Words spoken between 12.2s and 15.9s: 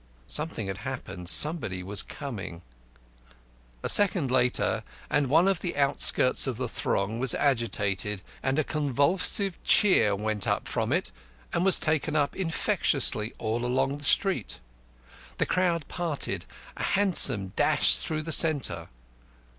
infectiously all along the street. The crowd